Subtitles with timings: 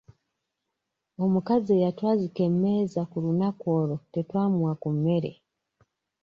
[1.23, 5.31] Omukazi eyatwazika emmeeza ku lunaku olwo tetwamuwa ku mmere.